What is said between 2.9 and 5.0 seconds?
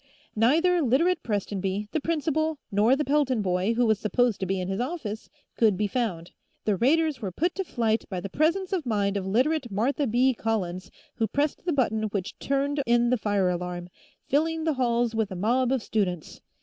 the Pelton boy, who was supposed to be in his